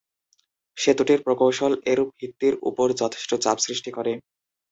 সেতুটির 0.77 1.19
প্রকৌশল 1.23 1.73
এর 1.85 1.99
ভিত্তির 2.11 2.55
উপর 2.69 2.87
যথেষ্ট 3.01 3.31
চাপ 3.43 3.57
সৃষ্টি 3.59 3.89
করে। 3.91 4.13